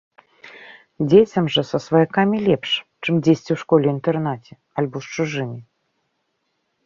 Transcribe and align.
Дзецям 1.09 1.45
жа 1.55 1.63
са 1.71 1.79
сваякамі 1.85 2.37
лепш, 2.47 2.71
чым 3.05 3.15
дзесьці 3.27 3.45
ў 3.53 3.57
школе-інтэрнаце 3.65 4.53
альбо 4.83 4.97
з 5.09 5.19
чужымі. 5.19 5.59